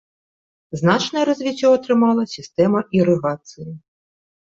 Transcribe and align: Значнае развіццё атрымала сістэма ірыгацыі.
Значнае 0.81 1.23
развіццё 1.31 1.67
атрымала 1.81 2.27
сістэма 2.35 2.79
ірыгацыі. 3.01 3.73